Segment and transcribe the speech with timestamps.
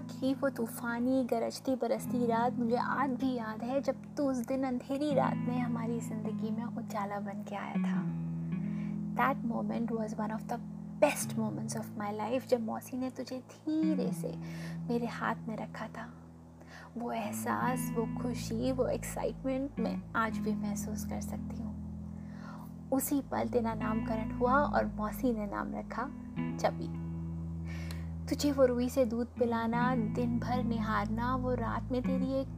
[0.00, 4.64] की वो तूफ़ानी, गरजती बरसती रात। मुझे आज भी याद है जब तू उस दिन
[4.64, 8.02] अंधेरी रात में हमारी ज़िंदगी में उजाला बन के आया था।
[9.14, 10.52] That moment was one of the
[11.00, 14.34] best moments of my life जब मौसी ने तुझे धीरे से
[14.88, 16.08] मेरे हाथ में रखा था।
[16.98, 21.78] वो एहसास, वो खुशी, वो एक्साइटमेंट मैं आज भी महसूस कर सकती हूँ।
[22.92, 26.02] उसी पल तेरा नामकरण हुआ और मौसी ने नाम रखा
[26.60, 27.07] चबी
[28.28, 32.48] तुझे वो रुई से दूध पिलाना दिन भर निहारना, वो रात में तेरी एक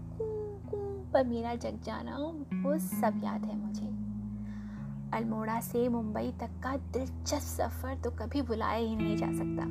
[1.14, 2.16] पर मेरा जग जाना,
[2.64, 3.86] वो सब याद है मुझे।
[5.18, 9.66] अल्मोड़ा से मुंबई तक का दिलचस्प सफ़र तो कभी बुलाया ही नहीं जा सकता।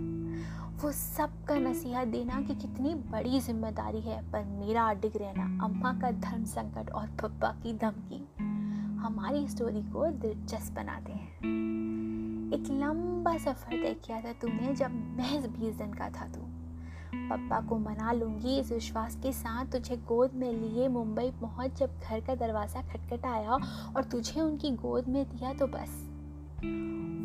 [0.81, 6.11] वो सबका नसीहत देना कि कितनी बड़ी ज़िम्मेदारी है, पर मेरा अडिग रहना, अम्मा का
[6.11, 8.25] धर्म संकट और पप्पा की धमकी,
[8.99, 11.88] हमारी स्टोरी को दिलचस्प बनाते हैं।
[12.53, 16.41] एक लंबा सफ़र तय किया था तूने जब महज बीस दिन का था तू।
[17.29, 21.99] पप्पा को मना लूँगी इस विश्वास के साथ तुझे गोद में लिए मुंबई पहुँच जब
[21.99, 23.57] घर का दरवाज़ा खटखटाया
[23.95, 25.89] और तुझे उनकी गोद में दिया तो बस।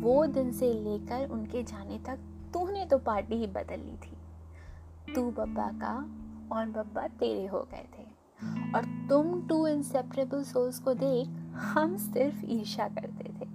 [0.03, 2.19] वो दिन से लेकर उनके जाने तक
[2.53, 5.95] तूने तो पार्टी ही बदल ली थी। तू बब्बा का
[6.55, 8.05] और बब्बा तेरे हो गए थे।
[8.75, 11.27] और तुम टू इंसेपरेबल सोल्स को देख
[11.65, 13.53] हम सिर्फ़ ईर्षा करते थे।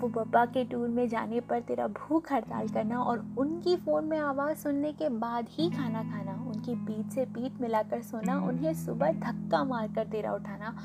[0.00, 4.18] वो बब्बा के टूर में जाने पर तेरा भूख हड़ताल करना और उनकी फ़ोन में
[4.18, 9.12] आवाज़ सुनने के बाद ही खाना खाना, उनकी पीठ से पीठ मिलाकर सोना, उन्हें सुबह
[9.12, 10.76] धक्का मार कर तेरा उठाना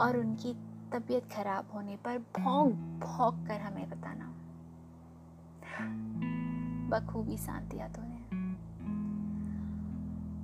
[0.00, 0.54] और उनकी
[0.92, 4.32] तबीयत खराब होने पर भौंक भौंक कर हमें बताना।
[6.88, 8.16] बखूबी शांत दिया तूने।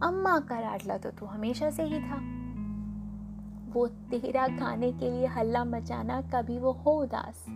[0.07, 2.42] अम्मा का लाडला तो तू हमेशा से ही था।
[3.73, 7.47] वो तेरा खाने के लिए हल्ला मचाना कभी वो हो उदास।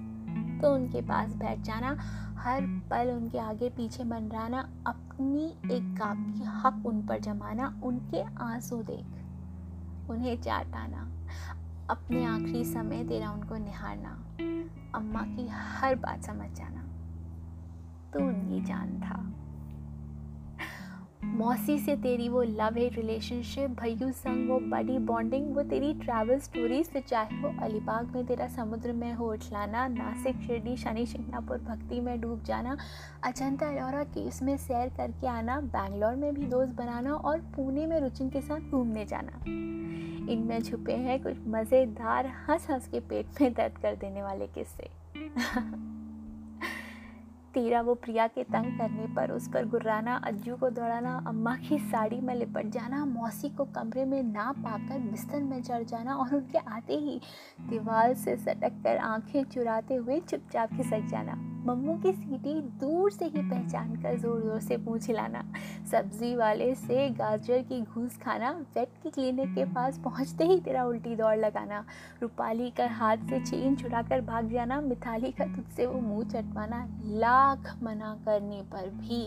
[0.63, 1.97] तो उनके पास बैठ जाना,
[2.39, 8.23] हर पल उनके आगे पीछे मंडराना, अपनी एक काप की हक उन पर जमाना, उनके
[8.23, 9.07] आँसू देख,
[10.11, 11.11] उन्हें चाटाना,
[11.91, 14.11] अपने आखिरी समय तेरा उनको निहारना,
[14.99, 16.83] अम्मा की हर बात समझ जाना।
[18.13, 19.46] तो उनकी जान था।
[21.25, 26.39] मौसी से तेरी वो लव हेट रिलेशनशिप भैयू संग वो बडी बॉन्डिंग वो तेरी ट्रैवल
[26.39, 31.59] स्टोरीज फिर चाहे वो अलीबाग में तेरा समुद्र में हो उठलाना नासिक शिरडी, शनि शिंगनापुर
[31.59, 32.77] भक्ति में डूब जाना,
[33.25, 38.01] अजंता एलोरा केव्स में सैर करके आना, बैंगलोर में भी दोस्त बनाना और पुणे में
[38.01, 39.41] रुचिन के साथ घूमने जाना।
[40.33, 44.91] इनमें छुपे हैं कुछ मज़ेदार हंस हंस के पेट में दर्द कर देने वाले किस्से।
[47.57, 51.79] तेरा वो प्रिया के तंग करने पर उस पर गुर्राना, अज्जू को दौड़ाना, अम्मा की
[51.79, 56.35] साड़ी में लिपट जाना, मौसी को कमरे में ना पाकर बिस्तर में चढ़ जाना और
[56.35, 57.21] उनके आते ही
[57.71, 63.25] दीवार से सटक कर आँखें चुराते हुए चुपचाप खिसक जाना। मम्मू की सीटी दूर से
[63.25, 65.43] ही पहचान कर ज़ोर ज़ोर से पूछ लाना।
[65.91, 70.85] सब्ज़ी वाले से गाजर की घूस खाना वेट की क्लिनिक के पास पहुँचते ही तेरा
[70.85, 71.85] उल्टी दौड़ लगाना।
[72.23, 76.87] रूपाली का हाथ से चेन छुड़ा कर भाग जाना, मिथाली का तुझसे वो मुँह चटवाना,
[77.05, 79.25] लाख मना करने पर भी।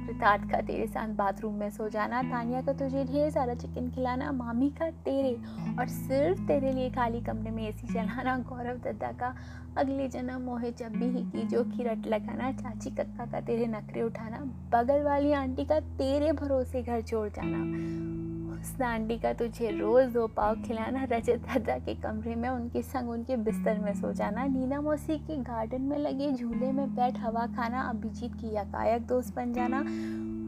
[0.00, 4.32] कृतार्थ का तेरे साथ बाथरूम में सो जाना, तानिया का तुझे ढेर सारा चिकन खिलाना,
[4.32, 5.36] मामी का तेरे,
[5.78, 9.34] और सिर्फ़ तेरे लिए खाली कमरे में एसी चलाना, गौरव दत्ता का,
[9.76, 13.66] अगले जन्म मोहे जब भी ही की, जो की रट लगाना, चाची कक्का का तेरे
[13.66, 14.38] नखरे उठाना,
[14.72, 18.19] बगल वाली आंटी का तेरे भरोसे घर छोड़ जाना।
[18.60, 23.10] उस आंटी का तुझे रोज़ दो पाव खिलाना, रजत दादा के कमरे में, उनके संग
[23.10, 27.46] उनके बिस्तर में सो जाना, नीना मौसी के गार्डन में लगे झूले में बैठ हवा
[27.56, 29.82] खाना, अभिजीत की यकायक दोस्त बन जाना,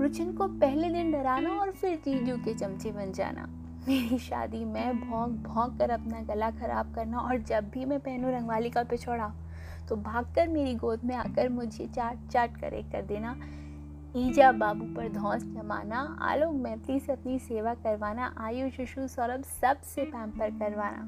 [0.03, 3.47] रुचिन को पहले दिन डराना और फिर जीजू के चमचे बन जाना।
[3.89, 8.33] मेरी शादी में भौंक भौंक कर अपना गला ख़राब करना और जब भी मैं पहनूँ
[8.33, 9.33] रंगवाली का पिछोड़ा
[9.89, 13.37] तो भागकर मेरी गोद में आकर मुझे चाट चाट कर एक कर देना।
[14.17, 20.05] ईजा बाबू पर धौस जमाना, आलोक मैत्री से अपनी सेवा करवाना आयु शिशु सौरभ सबसे
[20.05, 21.05] पैम्पर करवाना।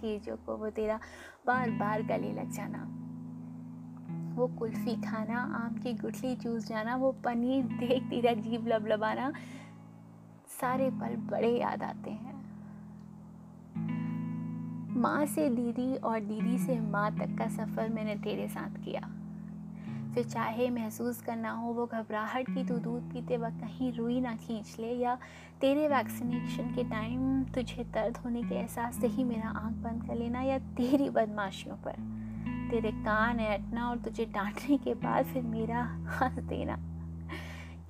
[0.00, 0.98] कीजो को वो तेरा
[1.46, 2.78] बार बार गले लग जाना।
[4.34, 9.32] वो कुल्फ़ी खाना, आम की गुठली चूस जाना, वो पनीर देख तेरा जीभ लबलबाना,
[10.60, 12.34] सारे पल बड़े याद आते हैं।
[14.96, 19.23] माँ से दीदी और दीदी से माँ तक का सफ़र मैंने तेरे साथ किया।
[20.14, 24.34] फिर चाहे महसूस करना हो, वो घबराहट की तू दूध पीते वक्त कहीं रुई ना
[24.36, 25.18] खींच ले या
[25.60, 30.14] तेरे वैक्सीनेशन के टाइम तुझे दर्द होने के एहसास से ही मेरा आँख बंद कर
[30.14, 31.92] लेना या तेरी बदमाशियों पर।
[32.70, 35.82] तेरे कान ऐटना और तुझे डांटने के बाद फिर मेरा
[36.20, 36.76] हंस देना।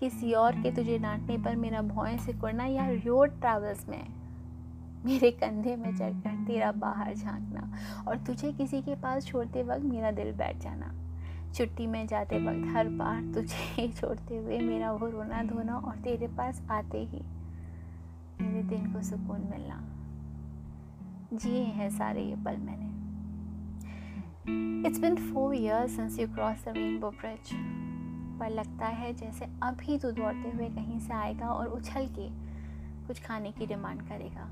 [0.00, 4.04] किसी और के तुझे डांटने पर मेरा भौएँ से कुड़ना या रोड ट्रैवल्स में
[5.04, 7.72] मेरे कंधे में चढ़कर तेरा बाहर झांकना
[8.08, 10.92] और तुझे किसी के पास छोड़ते वक्त मेरा दिल बैठ जाना।
[11.54, 16.28] छुट्टी में जाते वक्त हर बार तुझे छोड़ते हुए मेरा वो रोना धोना और तेरे
[16.28, 17.20] पास आते ही
[18.40, 19.90] मेरे दिन को सुकून मिलना।
[21.36, 23.04] जिए हैं सारे ये पल मैंने।
[24.88, 27.50] It's been four years since you cross the rainbow bridge
[28.40, 32.28] पर लगता है जैसे अभी तू दौड़ते हुए कहीं से आएगा और उछल के
[33.06, 34.48] कुछ खाने की डिमांड करेगा।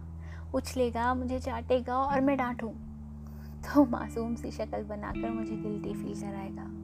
[0.55, 2.73] उछलेगा, मुझे चाटेगा और मैं डांटूँ
[3.63, 6.82] तो मासूम सी शक्ल बनाकर मुझे गिल्टी फील कराएगा।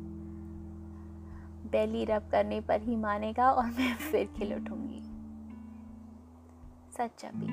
[1.70, 5.00] बेली रब करने पर ही मानेगा और मैं फिर खिल उठूँगी।
[6.96, 7.46] सच अभी।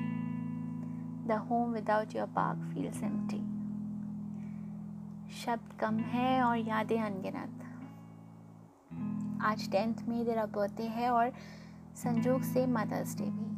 [1.28, 3.42] The home without your park feels empty
[5.34, 7.62] शब्द कम है और यादें अनगिनत।
[9.42, 11.32] आज टेंथ में तेरा बर्थडे है और
[11.94, 13.54] संजोग से मदर्स डे भी।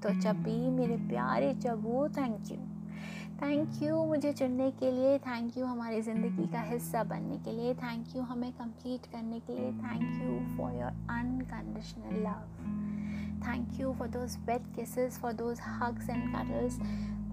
[0.00, 2.58] तो चबी मेरे प्यारे चबू थैंक यू
[3.42, 7.74] थैंक यू मुझे चुनने के लिए थैंक यू हमारी ज़िंदगी का हिस्सा बनने के लिए
[7.74, 13.92] थैंक यू हमें कंप्लीट करने के लिए thank you for your unconditional love thank you
[13.98, 16.78] for those best kisses for those hugs and cuddles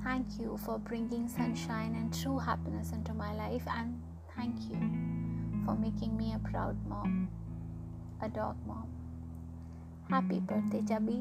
[0.05, 3.95] thank you for bringing sunshine and true happiness into my life and
[4.29, 7.27] thank you for making me a proud mom
[8.21, 8.91] a dog mom
[10.13, 11.19] happy birthday Chubby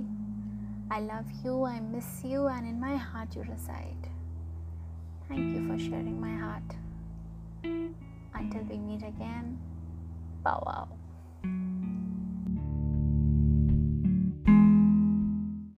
[0.94, 4.11] I love you I miss you and in my heart you reside
[5.32, 6.76] Thank you for sharing my heart.
[8.34, 9.58] Until we meet again,
[10.44, 11.01] bow wow.